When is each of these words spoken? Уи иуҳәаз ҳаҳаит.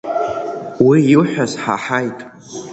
Уи 0.87 0.99
иуҳәаз 1.13 1.53
ҳаҳаит. 1.61 2.19